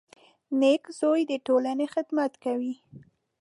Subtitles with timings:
[0.59, 2.73] •نېک زوی د ټولنې خدمت کوي.